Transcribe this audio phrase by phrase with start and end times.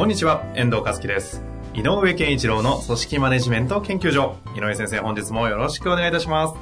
[0.00, 1.42] こんにちは、遠藤和樹です。
[1.74, 4.34] 井上健一郎の組織マネジメント研究所。
[4.56, 6.54] 井上先生、本日もよろしくお願いいたします。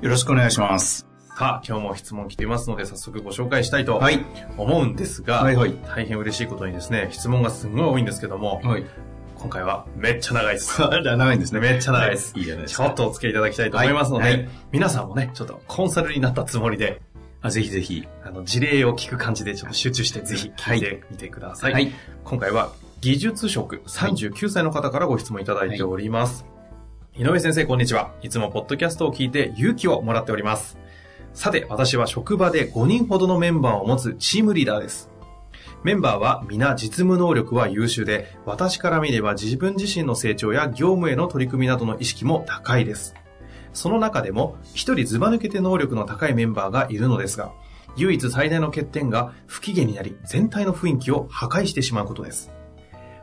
[0.00, 1.06] よろしくお願いします。
[1.36, 4.24] さあ、今日も質問来ていますので、早速ご紹介したいとはい
[4.56, 8.86] 思うんですが、はいはい大変嬉しいことにですね、質問がすごい多いんですけども、はい。
[9.34, 10.80] 今回はめっちゃ長いです。
[10.80, 11.60] 長いんですね。
[11.60, 12.32] めっちゃ長いです。
[12.34, 12.84] いいじゃないですか。
[12.84, 17.02] ちょっとお付き合いいただきたいと思いますので、はいはい皆さんもね、ちょっとコンサルになったつもりで、
[17.42, 18.08] あ、ぜひぜひ。
[18.24, 21.74] あの、事例を聞く感じでちょっと集中してぜひ聞いてみてください。
[21.74, 21.92] はい。
[22.24, 26.46] 今回は技術職39歳の方からご質問いただいております。
[27.14, 28.14] 井上先生、こんにちは。
[28.22, 30.78] いつもポッドキャストを聞いて勇気をもらっております。
[31.34, 35.10] さて、私は職場で5人ほどのメンバーを持つチームリーダーです。
[35.84, 43.14] メンバーは皆実務能力は優秀で、私から見れば自分自身の成長や業務への取り組みなどの意識も高いです。
[43.74, 47.52] その中でも、一人ズバ抜けて能力の高いメンバーがいるのですが、
[47.96, 52.55] 唯一最大の欠点が不機嫌になり、全体の雰囲気を破壊してしまうことです。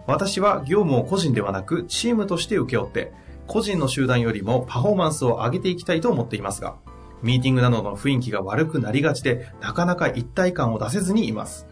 [0.06, 3.14] 私は業務を個人ではなくチームとして請け負って、
[3.48, 6.76] 個人の集団よりもパフォーマンスを上げていきたいと思っていますが、
[7.22, 11.68] ミーティングなどの雰囲気が悪くなりがちで、なかなか一体感を出せずにいます。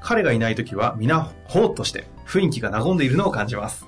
[0.00, 3.86] 彼がいない時は皆ほーっとして雰囲気が和んでいるのを感じます。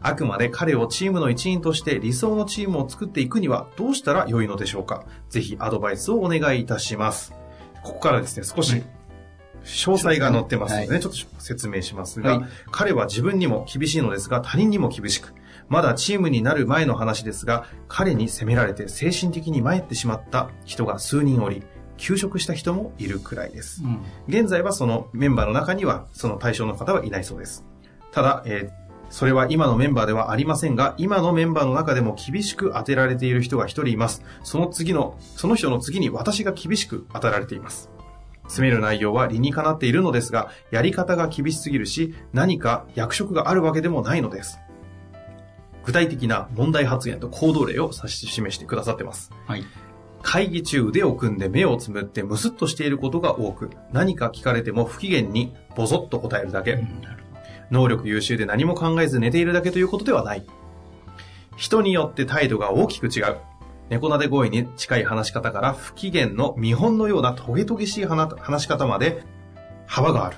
[0.00, 7.32] あくまで彼をチームの一員として理想のチームを作っていくにはどうしたら良いのでしょうかぜひアドバイスをお願いいたします。
[7.82, 8.84] ここからですね、少し
[9.66, 15.34] 詳細が載ってますのでね、はいちょっと説明しますが、はい彼は自分にも厳しいのですが他人にも厳しく、
[15.68, 21.62] まだチームになる前の話ですが、彼に責められて精神的に参ってしまった人が数人おり、
[21.96, 23.82] 休職した人もいるくらいです。
[23.82, 24.02] うん。
[24.28, 27.64] 現在はそのメンバーの中にはその対象の方はいないそうです。
[28.12, 34.24] ただ、えーそれは今のメンバーではありませんが、今のメンバーの中でも厳しく当てられている人が一人います。
[34.42, 37.88] その次の、その人の次に私が厳しく当たられています。
[38.48, 44.58] 詰める内容は理にかなっているのですが、やり方が厳しすぎるし、何か役職があるわけでもないのです。
[45.84, 49.30] 具体的な問題発言と行動例を指し示してくださってます。
[49.46, 49.64] はい。
[50.22, 56.84] 会議中腕を組んで目をつむってムスッとしていることが多く、何か聞かれても不機嫌にボソッと答えるだけ。
[57.70, 60.44] 能力優秀で何も考えず寝ているだけということではない。
[61.56, 63.36] 人によって態度が大きく違う。
[63.88, 69.22] 猫なで声に近い話し方から不機嫌の見本のようなトゲトゲしい話話し方まで
[69.86, 70.36] 幅がある。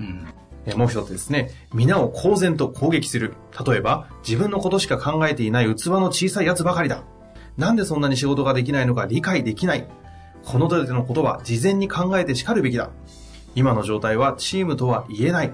[0.00, 0.26] うん。
[0.66, 3.34] えもう一つですね、皆を公然と攻撃する。
[3.66, 7.02] 例えば、自分のことしか考えていない器の小さい奴ばかりだ。
[7.56, 9.86] なんでそんなに仕事ができないのか理解できない。
[10.44, 12.90] この手のことは事前に考えて叱るべきだ。
[13.54, 15.52] 今の状態はチームとは言えない。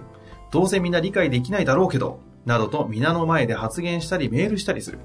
[0.51, 4.99] どうせみんな理解できないだろうけど、などと皆の前で発言したりメールしたりする。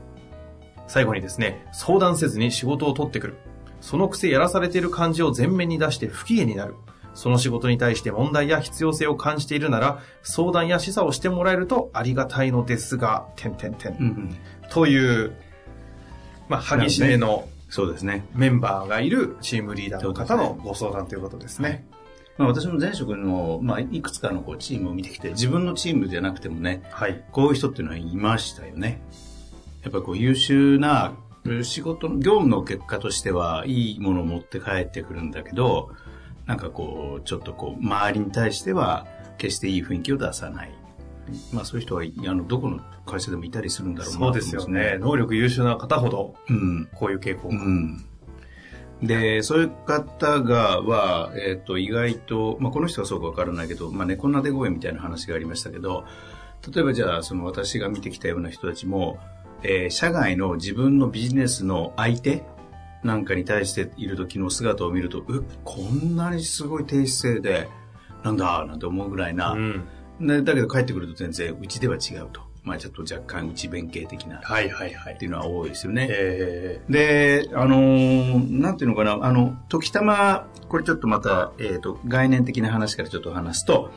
[0.90, 3.38] 最後にですね、相談せずに仕事を取ってくる。
[3.80, 6.76] そのくせやらされている感じを前面に出して不機嫌になる。
[7.14, 13.92] その仕事に対して問題や必要性を感じているなら、相談や示唆をしてもらえるとありがたいのですが、点々点。
[14.00, 14.36] うん。
[14.70, 15.36] という、
[16.50, 18.26] まあ、激しめのそうですね。
[18.34, 21.86] メンバーがいるチームリーダーの方のご相談ということですね。
[22.40, 27.24] まあ私も前職の、まあいくつかのこうチームを見てきて、自分のチームじゃなくてもね、はい。
[27.32, 29.04] こういう人っていうのはいましたよね。
[29.84, 31.14] やっぱりこう優秀な
[31.64, 35.92] 仕事の、業務の結果としてはいいものを持って帰ってくるんだけど、
[36.46, 39.08] なんかこう、ちょっとこう、周りに対しては
[39.38, 40.72] 決していい雰囲気を出さない。
[41.54, 44.98] まあそういう人は、あの、どこの会社でもいたりするんだろうなとそう思ですよね。。
[45.00, 46.90] 能力優秀な方ほど、うん。
[46.94, 47.56] こういう傾向が。
[47.56, 48.06] うん。
[49.02, 56.04] で、そういう方が、は、えっ、と、意外と、まあ、この人はそうかわからないけど、まあ、猫なで声みたいな話がありましたけど、
[56.74, 59.18] 例えばじゃあ、その私が見てきたような人たちも、
[59.64, 62.44] えー社外の自分のビジネスの相手
[63.04, 67.70] なんかに対している時の姿を見ると、うこんなにすごい低姿勢で、
[68.24, 69.88] なんだ、なんて思うぐらいな、うん。
[70.20, 72.50] でだけど帰ってくると全然、うちでは違うと。
[72.62, 75.26] まあ、ちょっと若干内弁慶的な、はいはいはいって。
[75.26, 76.08] いうのは多いですよね。
[76.10, 83.92] えで、あのーなんていうのかな、あの、時たま、これちょっとまた、えっ、と、概念的な話からちょっと話すと、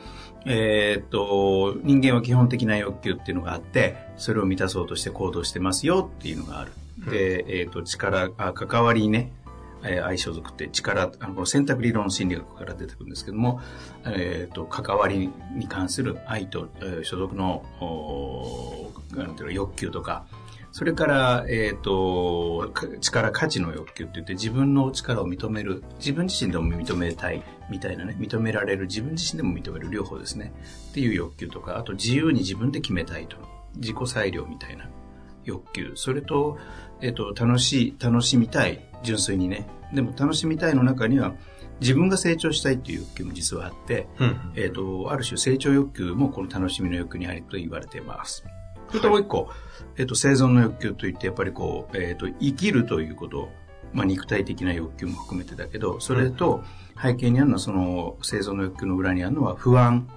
[0.45, 6.71] えっ、と、人間は基本的な欲求っていうのがあって、それを満たそうとして行動してますよっていうのがある。
[7.09, 9.31] で、えっ、と、力、あ、関わりね、
[9.85, 13.61] えー愛所属って力、あの、この選択理論心理学から出てくるんですけども、
[14.05, 20.25] えっ、と、関わりに関する愛と、えー所属の、おーなんていうの、欲求とか、
[20.73, 30.51] それから、えっ、と、か力、価値の欲求って言って自分の力を認める、自分自身でも認めたいみたいなね、認められる、自分自身でも認める両方ですね。
[30.89, 33.37] っていう欲求とか、あと自由に自分で決めたいと。
[33.75, 34.89] 自己裁量みたいな
[35.45, 35.91] 欲求。
[35.93, 36.57] それと、
[37.01, 38.83] えっ、と、楽しい、楽しみたい。
[39.03, 39.67] 純粋にね。
[39.93, 41.35] でも楽しみたいの中には、
[41.81, 44.53] 自分が成長したいっていう欲求も実はあって、うん。
[44.55, 48.43] えっ、と、ある種成長欲求もこの楽しみの欲求にありと言われています。
[48.89, 49.49] それともう一個、
[49.97, 53.49] えっ、と、生存の欲求といって、やっぱりこう、えっ、と、生きるということ、
[53.93, 56.63] まあ、肉体的な欲求も含めてだけど、それと
[57.01, 60.09] 背景にあるのは、その生存の欲求の裏にあるのは不安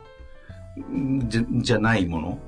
[1.28, 2.38] じゃじゃないもの、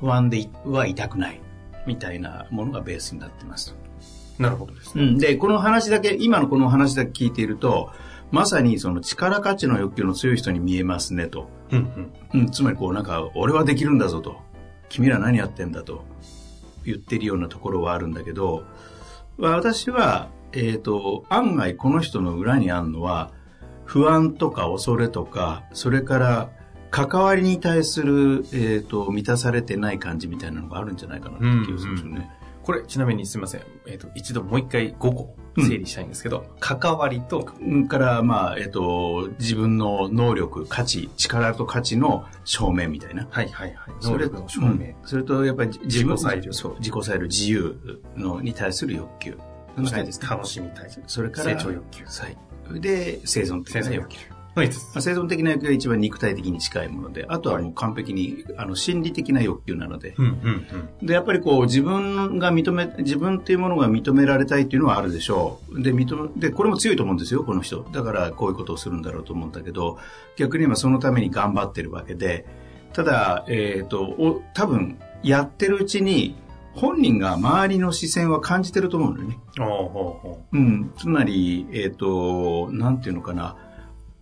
[0.00, 1.40] 不安でいはいたくない、
[1.86, 4.42] みたいなものがベースになってますと。
[4.42, 5.04] なるほどですね。
[5.04, 7.90] うん、で、この話だけ、今のこの話だけ聞いていると、
[8.32, 11.48] まさにその力価値の欲求の強い人に見えますねと。
[11.70, 12.40] うんうん。
[12.40, 14.36] うん、つまりこうなんか、俺はできるんだぞと。
[14.88, 16.04] 君ら何やってんだと
[16.86, 18.64] 言ってるようなところはあるんだけど、
[19.38, 23.32] 私は、えっ、と、案外この人の裏にあるのは、
[23.84, 26.50] 不安とか恐れとか、それから
[26.90, 32.30] 関わりに対する、えっ、と、満たされてない感じみたいなのがあるんじゃないかなって気がするんですよね。
[32.66, 33.62] これ、ちなみにすみません。
[33.86, 43.28] えっ、と、一度もう一回5個整理したいんですけど、関わりと、うんから、まあ、えっ、と、自分の能力、価値、力と価値の証明みたいな。
[43.30, 43.94] はいはいはい。
[44.00, 44.66] それ能力の証明。
[44.66, 47.76] うんそれと、やっぱり自分自己裁量そう、自己裁量、自由
[48.16, 49.38] のに対する欲求。
[49.78, 50.90] そしてはい楽しみたい。
[51.06, 52.04] それから、成長欲求。
[52.04, 52.80] はい。
[52.80, 54.35] で、生存的な欲求。
[54.56, 60.66] の5つまあ生存的な欲求が一番肉体的に近いもので、あとはもう完璧に、あの、心理的な欲求なので、うんうん
[61.00, 61.06] うん。
[61.06, 65.82] で、やっぱりこう、自分が認め、自分っていうものが認められたいっていうのはあるでしょう。
[65.82, 67.82] で、認め、で、これも強いと思うんですよ、この人。
[67.92, 69.98] だから、こういうことをするんだろうと思うんだけど、
[70.36, 72.46] 逆に今そのために頑張ってるわけで、
[72.92, 76.34] ただ、えっ、と、お、多分、やってるうちに、
[76.72, 79.38] 本人が周りの視線は感じてると思うのよね。
[79.60, 80.92] おうん。
[80.98, 83.56] つまり、えっ、と、なんていうのかな。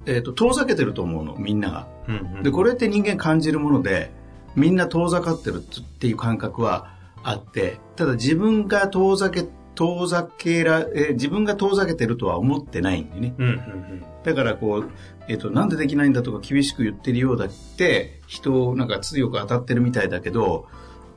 [0.06, 1.88] えっ、と、遠ざけてると思うの、みんなが。
[2.08, 2.12] う。
[2.12, 2.42] うんうん。
[2.42, 4.12] で、これって人間感じるもので、
[4.56, 13.34] みんな遠ざかってるっていう感覚はあって、ただ自分が遠ざけ、遠ざけら、えー自分が遠ざけてるとは思ってないんでね。
[13.38, 14.90] うんうんだからこう、
[15.28, 20.66] えっ、と、なんでできないんだとか厳しく言ってるようだって、人をなんか強く当たってるみたいだけど、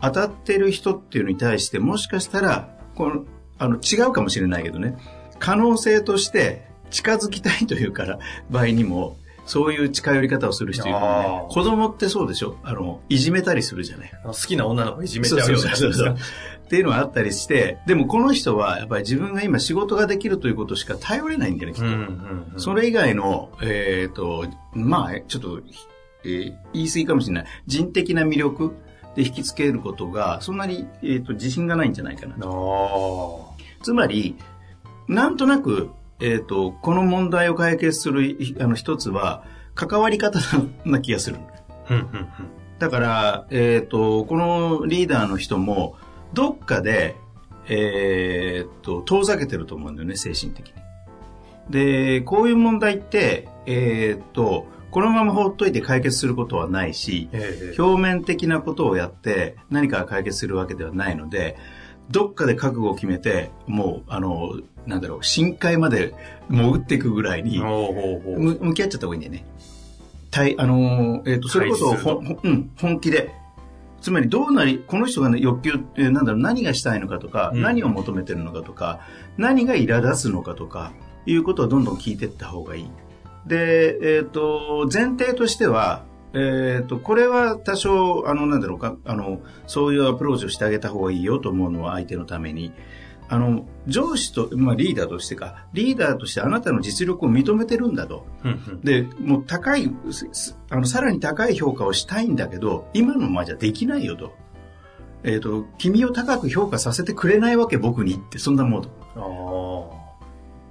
[0.01, 3.25] 当たってる人っていうのに対してもしかしたら、この、
[3.59, 4.97] あの、違うかもしれないけどね、
[5.39, 8.19] 可能性として近づきたいというから、
[8.49, 11.47] 場合にも、そういう近寄り方をする人いるねー。
[11.47, 12.57] 子供ってそうでしょ？
[12.63, 14.11] あの、いじめたりするじゃない。
[14.23, 16.15] 好きな女の子いじめちゃうそうそうそう
[16.65, 21.87] っていうのがあったりして、でもこの人はやっぱり自分が今仕事ができるということしか頼れないんだよね、きっと。
[21.87, 22.59] うんうんうん。
[22.59, 25.61] それ以外の、えっ、と、まあ、ちょっと、
[26.25, 27.45] えー言い過ぎかもしれない。
[27.67, 28.73] 人的な魅力
[29.15, 32.35] で引きつけることが、そんなに、えっ、と、自信がないんじゃないかな。
[32.35, 33.55] ああ。
[33.81, 34.35] つまり、
[35.07, 35.89] なんとなく、
[36.19, 39.43] えっ、と、この問題を解決する、いあの、一つは、
[39.75, 40.39] 関わり方
[40.85, 41.37] な気がする。
[42.79, 45.95] だから、えっ、と、このリーダーの人も、
[46.33, 47.15] どっかで、
[47.69, 50.73] えっ、と、遠ざけてると思うんだよね、精神的に。
[51.69, 61.57] で、こういう問題って、えっ、と、このまま放っといて解決することはないし、ええ表面的なことをやって何か解決するわけではないので、
[62.09, 66.13] どっかで覚悟を決めて、もう、あの、なんだろう、深海まで
[66.49, 69.45] 潜っていくぐらいに、向き合っちゃった方がいいんだよね。
[70.31, 73.33] 対、あのー、えっ、と、それこそ、ほうん、本気で。
[74.01, 78.99] つまり、どうなり、この人が、ね、欲求って、なんだろう、何がしたいのかとか、うん何を求めてるのかとか、
[79.37, 80.91] 何が苛立つのかとか、
[81.25, 82.89] いうことをどんどん聞いていった方がいい。
[83.47, 92.73] で、えっ、と、前提としては、えっ、と、これは多少、あの、なんだろうか、あの、そういうアプローチをしてあげた方がいいよと思うのは相手のために。
[93.29, 98.25] あの、上司と、まあ、リーダーとしてか、リーダーとしてあなたの実力を認めてるんだと。
[98.43, 99.91] うんうんで、もう高い、
[100.69, 104.33] あの、さらに高い評価をしたいんだけど、今のままじゃできないよと。
[105.23, 108.89] えっ、と、君を高く評価させてくれないわけ、僕にって、そんなモード。
[109.15, 109.97] ああ。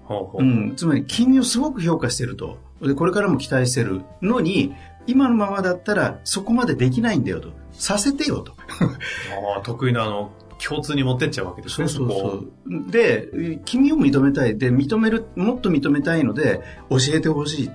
[0.07, 0.43] ほうほう。
[0.43, 0.77] うん。
[0.77, 2.59] つまり、君をすごく評価してると。
[2.81, 4.75] で、これからも期待してるのに、
[5.07, 7.51] 今のままだったら、そこまでできないんだよと。
[7.73, 8.53] させてよと。
[9.55, 12.91] ああ、得意なあの、共通に持ってっちゃうわけですね、こう。
[12.91, 14.57] で、君を認めたい。
[14.57, 17.71] で、認める、もっと認めたいので、教えてほしい。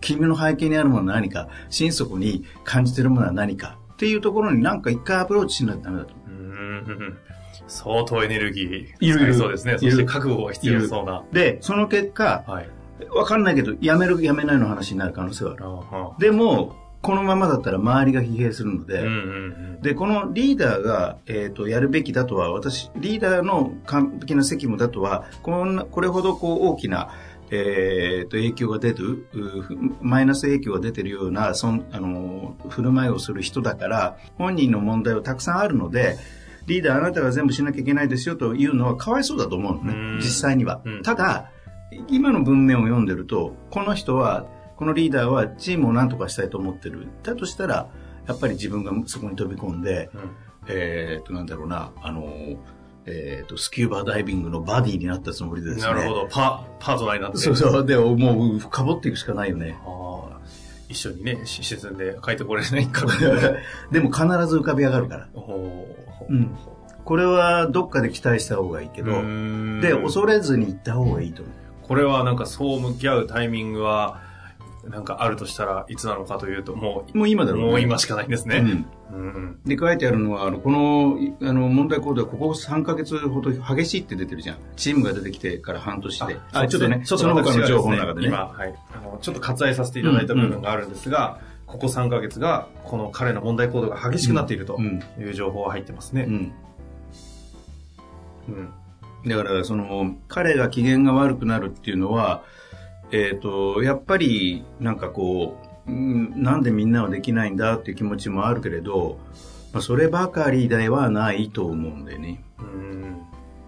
[0.00, 3.78] 君の背景にあるものは何か、心底に感じてるものは何か。
[3.92, 6.14] っていうところになんか一回アプローチしないとダメだと。
[6.26, 7.18] うんうんうん
[7.68, 9.78] 相当エネルギーいるそうですね。
[9.78, 11.22] そして覚悟が必要そうな。
[11.32, 12.68] で、その結果、はい。
[13.10, 15.56] わかんないけど、辞める、辞めないの話になる可能性はあ
[16.18, 16.24] る。
[16.24, 19.16] でも、このままだったら周りが疲弊するので、うんうんう
[19.78, 19.82] ん。
[19.82, 27.10] で、このリーダーが、えっ、と、やるべきだとは、私、リーダーの完璧な責務だとは、こんな、これほどこう大きな、
[27.50, 29.64] えっ、と、影響が出る、う
[30.00, 36.16] マイナス影響が出てるような、そん、あの、振る舞いをする人だから、本人の問題はたくさんあるので、
[36.66, 41.02] リーダーあなたが全部しなきゃいけないですよというのはかわいそうだと思うのうねん、実際にはうん。
[41.02, 41.50] ただ、
[42.08, 44.46] 今の文面を読んでると、この人は、
[44.76, 47.08] このリーダーはチームを何とかしたいと思ってる。
[47.22, 47.88] だとしたら、
[48.26, 50.20] やっぱり自分がそこに飛び込んで、うん
[50.68, 52.24] えーっと、なんだろうな、あの、
[53.04, 55.92] えーっと、スキューバダイビングのバディになったつもりでですね。
[55.92, 56.28] なるほど。
[56.30, 57.38] パ、パートナーになって。
[57.38, 57.86] そうそう。
[57.86, 59.76] で、もう、深掘っていくしかないよね。
[59.84, 60.32] ああ
[60.88, 63.06] 一緒にね、し沈んで帰ってこれないか
[63.90, 65.28] でも必ず浮かび上がるから。
[65.32, 65.88] ほ
[66.28, 66.56] ううん
[67.04, 69.10] これはどっかで期待した方がいいけど、
[69.80, 71.54] で、恐れずに行った方がいいと思う。
[71.92, 74.22] これはなんかそう向き合うタイミングは、
[74.88, 77.68] なんかあるとしたらいつなのかというと、もう、もう今だろうね。
[77.68, 78.60] もう今しかないんですね。
[78.60, 78.86] うん。
[79.12, 79.60] うんうん。
[79.66, 84.56] で、書いてあるのは、あの、この、いあの、問題行動はここ3ヶ月ほど激しいって出てるじゃん。
[84.74, 86.38] チームが出てきてから半年で。
[86.52, 88.28] あ、ちょっとね、ちょっとその他の情報の中でね。
[88.28, 88.74] 今、はい。
[88.94, 95.02] あの、ちょっと割愛させていただいた部分があるんですが、ここ3ヶ月が、この彼の問題行動が激しくなっているとうん。
[95.20, 96.22] いう情報が入ってますね。
[96.22, 96.52] うん。
[98.48, 98.72] うん。
[99.26, 102.42] だから、その、彼が機嫌が悪くなるっていうのは、
[103.12, 109.18] えっ、と、やっぱり、なんかこう、うんなんでみんなはできないんだっていう気持ちもあるけれど、
[109.72, 112.44] まあ、そればかりではないと思うんだよね。
[112.58, 113.22] うん。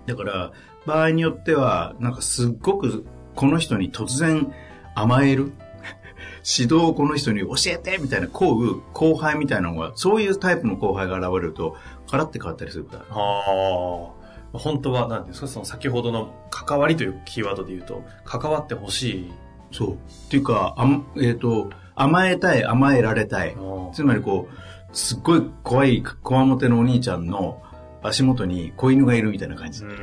[0.07, 0.53] だから、
[0.87, 4.53] 場合によっては、なんかすっごく、この人に突然
[4.95, 5.53] 甘える？
[6.47, 11.77] 指導をこの人に教えてみたいな、こう、後輩みたいなのが、そういうタイプの後輩が現れると、
[12.11, 13.05] ガラって変わったりするから。
[13.11, 14.24] ああ。
[14.59, 15.49] 本当は何ですか？
[15.49, 19.33] その先ほどの関わりというキーワードで言うと、関わってほしい。
[19.73, 19.93] そう。
[19.95, 19.97] っ
[20.31, 23.57] ていうか、あんえっ、と、甘えたい、甘えられたい。
[23.93, 27.63] つまりこう、すっごい怖い、こわもてのお兄ちゃんの
[28.03, 29.85] 足元に子犬がいるみたいな感じ。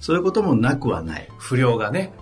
[0.00, 1.28] そういうこともなくはない。
[1.38, 2.12] 不良がね、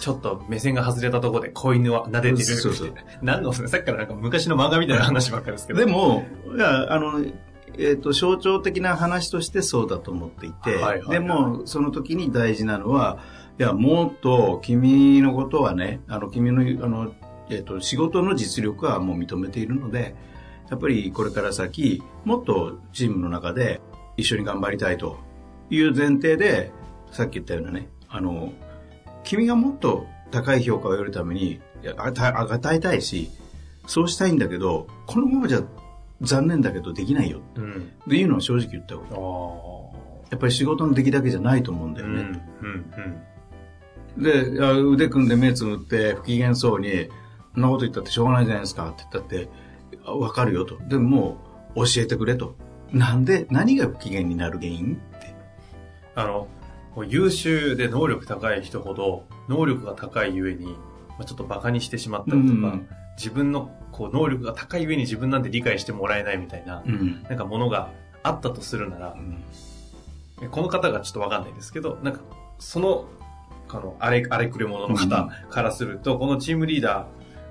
[0.00, 2.44] ちょっと目線が外れたところで子犬は撫でてる。
[2.44, 5.80] そうそう何の、さっきからなんか昔の漫画みたいな話ばっかりですけど。
[5.80, 6.24] でも、
[6.56, 7.20] いや、あの、
[7.78, 11.10] えっ、と、象徴的な話としてそうだと思っていて、はいはいはい。
[11.10, 13.18] でも、その時に大事なのは、
[13.58, 17.12] いや、もっと君のことはね、あの、君の、あの、
[17.50, 20.14] えっ、と、仕事の実力はもう認めているので、
[20.70, 23.80] やっぱりこれから先、もっとチームの中で
[24.16, 25.18] 一緒に頑張りたいと
[25.70, 26.72] いう前提で、
[27.12, 28.52] さっき言ったようなね、あの、
[29.22, 31.60] 君がもっと高い評価を得るために、
[31.96, 33.30] 与えたいし、
[33.86, 35.62] そうしたいんだけど、このままじゃ
[36.22, 37.92] 残念だけどできないようん。
[38.06, 39.96] っていうのは正直言った方が
[40.30, 42.00] やっぱり仕事の出来だけじゃないと思うんだ。
[42.00, 42.42] よね。
[44.16, 44.22] うん。
[44.22, 47.08] で、腕組んで目つむって不機嫌そうに、
[47.54, 49.48] そんなこと言ったってしょうがないじゃないですかって言ったって、
[50.04, 50.78] あわかるよと。
[50.88, 51.38] でもも
[51.76, 52.56] う教えてくれと。
[52.92, 55.00] なんで、何が不機嫌になる原因？
[55.16, 55.34] って。
[56.14, 56.48] あの、
[57.06, 60.72] 優秀で能力高い人ほど、能力が高いゆえに、
[61.10, 67.22] まあ、ちょっと馬鹿にしてしまったりとか、うん自分のこう能力が高いゆえに自分なんて理解してもらえないみたいな、うん。
[67.22, 67.90] なんかものが
[68.22, 69.16] あったとするなら、
[70.50, 72.20] この方がちょっとわかんないですけど、なんか、
[72.58, 73.06] その、
[73.68, 77.06] あの、あれ、あれくれ者の方からすると、このチームリーダ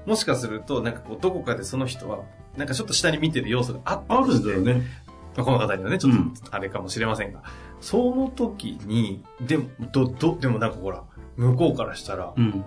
[0.06, 2.20] ー、もしかすると、なんかこう、どこかでその人は、
[2.58, 4.86] なんかちょっと下に見てる要素があったあとしてるんだよね。
[5.36, 7.42] まあこの方にはね、ちょっうんとあれかもしれませんが、
[7.82, 11.04] その時に、でも、ど、ど、でもなんかほら、
[11.38, 12.64] 向こうからしたら、うん。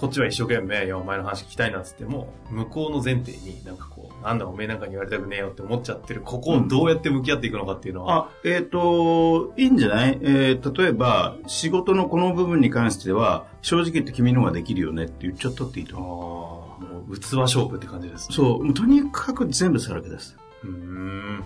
[0.00, 10.18] こっちは一生懸命、いや、お前の話聞きたいなっつっても、向こうの前提になんかこう、なんだおめえなんかに言われたくねえよって思っちゃってる、ここをどうやって向き合っていくのかっていうのは、あ、えっ、と、いいんじゃない？
[10.20, 17.08] えー例えば、仕事のこの部分に関しては、正直言って君の方ができるよねって言っちゃったっていいとああ、思う。
[17.08, 18.34] もう器勝負って感じですね。
[18.36, 20.36] そう、もうとにかく全部さらけ出す。
[20.62, 20.66] う。
[20.68, 21.42] ん。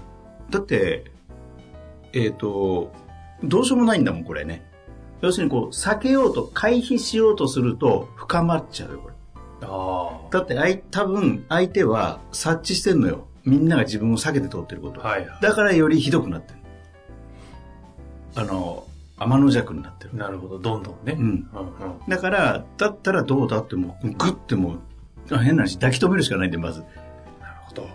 [0.50, 1.04] だって、
[2.12, 2.92] えっ、と、
[3.44, 4.68] どうしようもないんだもん、これね。
[5.20, 9.14] 要するにこう、避けようと、回避しようとすると、深まっちゃうよ、これ。
[9.62, 13.26] あだって、あい、多分、相手は察知してんのよ。
[13.44, 15.04] みんなが自分を避けて通ってること。
[15.06, 15.10] あ。
[15.10, 15.28] はい。
[15.40, 16.58] だからよりひどくなってる。
[18.36, 18.86] あの、
[19.18, 20.16] 天の弱になってる。
[20.16, 21.16] なるほど、どんどんね。
[21.18, 21.22] うん。
[21.22, 21.44] うんうん。
[22.08, 26.80] だから、だったらどうだってもう、グッてもう、あ変な話、抱き留めるしかないんで、まず。
[26.80, 26.90] なる
[27.66, 27.86] ほど。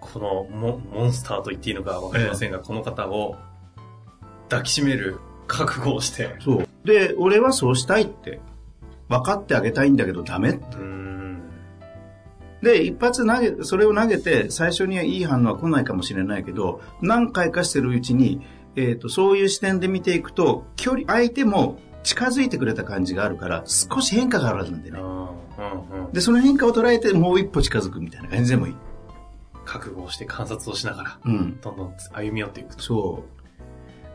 [0.00, 3.36] このモモンスターと言っていいのかわかりませんが、この方を
[4.48, 6.68] 抱きしめる覚悟をして、そう。
[6.84, 8.40] で、俺はそうしたいって。
[9.08, 10.50] 分かってあげたいんだけどダメ。
[10.50, 11.42] うーん。
[12.62, 18.40] で、一発投げ、それを投げて、最初にはいい反応は来ないかもしれないけど、何回かしてるうちに、
[18.76, 24.98] えっ、と、そういう視点で見ていくと、距離、相手も近づいてくれた感じがあるから、少し変化があるんでね。
[24.98, 28.74] うんうんうんで、その変化を捉えて、もう一歩近づくみたいな感じでもいい。
[29.64, 31.60] 覚悟をして観察をしながら、うん。
[31.60, 32.82] どんどん歩み寄っていくと。
[32.82, 33.24] そ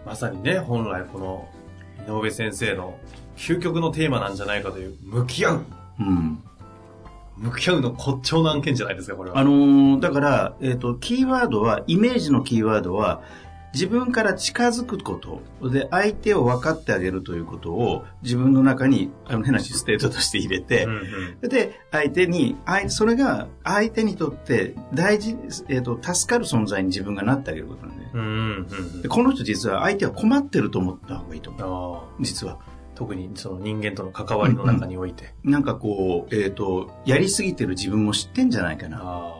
[0.06, 1.48] まさにね、本来この
[2.08, 2.98] 井上先生の
[3.38, 5.56] 究極のテーマなんじゃないかという、向き合う。
[6.00, 6.03] う。
[6.03, 6.44] うん。
[7.38, 9.38] 向き合うの骨頂の案件じゃないですか、これは。
[9.39, 13.22] あのーだから、えっ、と、キーワードは、イメージのキーワードは、
[13.74, 20.92] 自分から近づくこと、で、相手を分かってあげるということを、自分の中に、あの、変なしステートとして入れて、うん
[21.42, 22.56] うんで、相手に、
[22.88, 25.36] それが相手にとって大事、
[25.68, 28.06] えっ、と、助かる存在に自分がなってあげることなんで。
[28.14, 32.24] うんうんうんでこの人実は相手は困ってると思った方がいいと思う。
[32.24, 32.60] 実は。
[32.96, 35.34] 特にその人間との関わりの中において。
[35.44, 39.36] なんかこう、えっ、と、やりすぎてる自分も知ってんじゃないかな。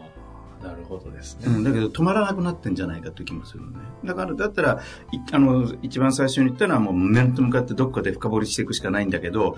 [0.64, 1.46] なるほどですね。
[1.48, 3.78] うん、だけど止まらなくなってんじゃないかという気もするのね。
[4.04, 9.56] だから、だったら、いあの、一番最初に言ったのはもう面と向かってどっかで深掘りしていくしかないんだけど、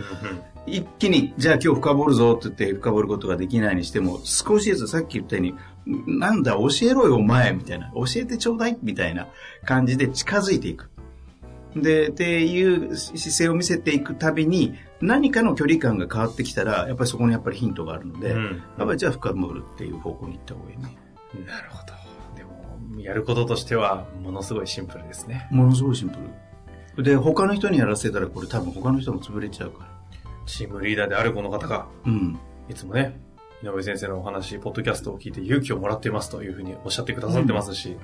[0.68, 5.56] 一気に、じゃあ今日深掘るぞって言って深掘ることができないにしても、少しずつさっき言ったように、
[6.20, 7.92] なんだ、教えろよお前、みたいな。
[7.96, 9.28] 教えてちょうだい、みたいな
[9.66, 10.92] 感じで近づいていく。
[11.76, 18.44] で、っていう姿勢を見せていくたびに、何かの距離感が変わってきたら、やっぱりそこにやっぱりヒントがあるので、うん
[18.78, 20.98] やっぱりじゃあ深掘るっていう方向に行った方がいいね。
[21.46, 21.94] なるほど。
[22.36, 25.48] でも、やることとしては、ものすごいシンプルですね。
[25.52, 26.18] ものすごいシンプ
[26.98, 27.04] ル。
[27.04, 29.92] で、他の人にやらせたら、これ多分他の人も潰れちゃうから。
[30.46, 32.40] チームリーダーであるこの方が、うん。
[32.70, 33.20] いつもね、
[33.64, 37.96] 井上先生のお話、ポッドキャストを聞いて勇気をもらっていますというふうにおっしゃってくださってますし、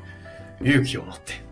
[0.61, 1.46] 勇気を持って。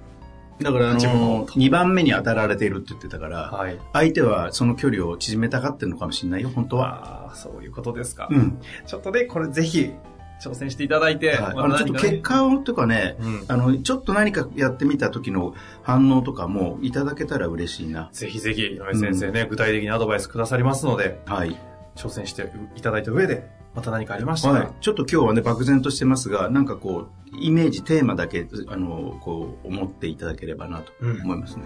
[0.62, 3.80] だから、あ自分もの、2番目に当たられているって言ってたから、はい。
[3.94, 7.26] 相手はその距離を縮めたがってるのかもしれないよ、本当は。
[7.28, 8.28] ああ、そういうことですか。
[8.32, 8.60] うん。
[8.86, 9.94] ちょっとね、これぜひ、
[10.42, 13.46] 挑戦していただいて、はい、まあのちょっと結果をとかね、ねうん。
[13.48, 18.10] あの、ちょっと何かやってみた時の反応とかもいただけたら嬉しいな。
[18.12, 21.58] ぜひぜひ、井上先生ね、具体的にアドバイスくださりますので、はい。
[21.96, 24.48] 挑戦していただいた上で、また何かありました？
[24.54, 24.70] ら、はい。
[24.80, 31.64] ちょっと今日はね、漠然としてますが、なんかこう、イメージ、テーマだけ、あの、こう、思っていただければなとうん思いますね。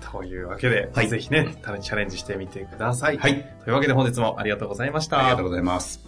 [0.00, 3.18] というわけで、はいぜひね、チャレンジしてみてください。
[3.18, 3.44] はい。
[3.64, 5.18] というわけで本日もありがとうございました。
[5.18, 6.06] ありがとうございます。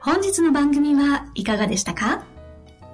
[0.00, 2.24] 本日の番組はいかがでしたか？